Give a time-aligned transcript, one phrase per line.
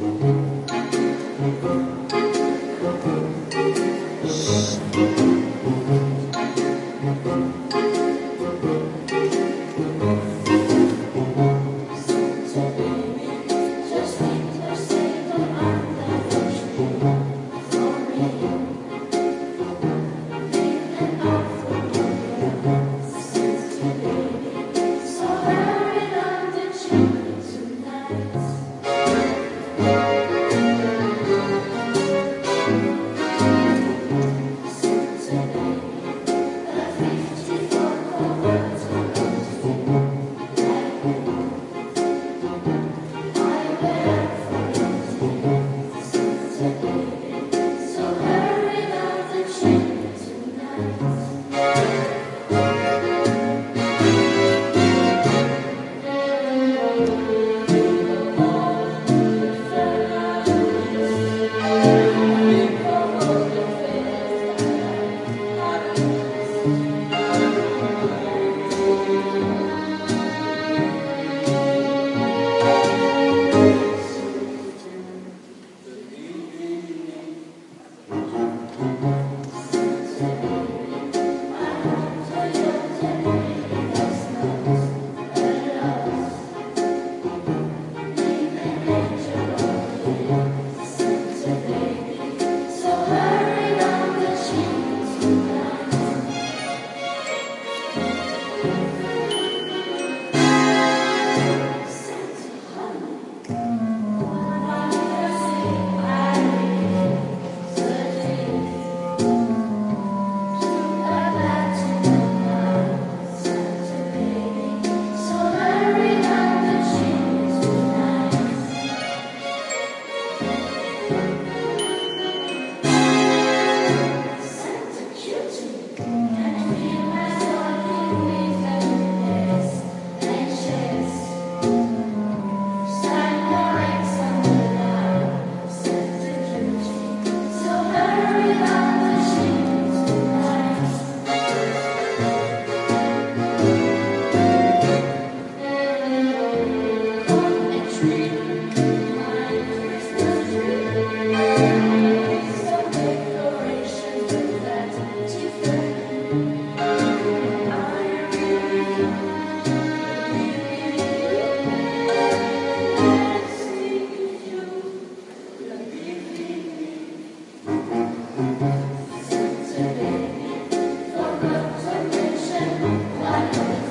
[0.00, 0.06] Shh.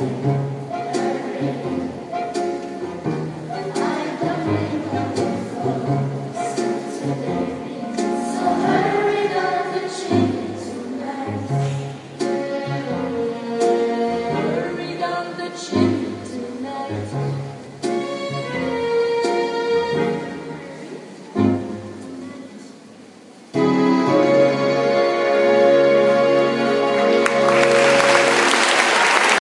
[0.00, 0.39] Música